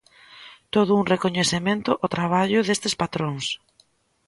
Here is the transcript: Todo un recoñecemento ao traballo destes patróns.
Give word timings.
Todo 0.73 0.91
un 0.99 1.05
recoñecemento 1.13 1.91
ao 1.95 2.11
traballo 2.15 2.59
destes 2.67 2.93
patróns. 3.01 3.45